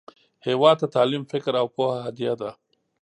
[0.47, 2.49] هیواد ته تعلیم، فکر، او پوهه هدیه ده